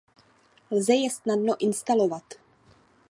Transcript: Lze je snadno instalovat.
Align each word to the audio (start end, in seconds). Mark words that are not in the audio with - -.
Lze 0.77 0.95
je 0.97 1.09
snadno 1.17 1.55
instalovat. 1.69 2.33